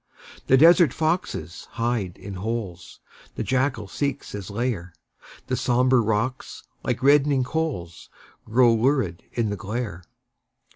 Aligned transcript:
The 0.47 0.57
desert 0.57 0.93
foxes 0.93 1.67
hide 1.73 2.17
in 2.17 2.33
holes, 2.33 3.01
The 3.35 3.43
jackal 3.43 3.87
seeks 3.87 4.31
his 4.31 4.49
lair; 4.49 4.95
The 5.45 5.55
sombre 5.55 5.99
rocks, 6.01 6.63
like 6.83 7.03
reddening 7.03 7.43
coals, 7.43 8.09
Glow 8.45 8.73
lurid 8.73 9.21
in 9.31 9.51
the 9.51 9.57
glare. 9.57 10.03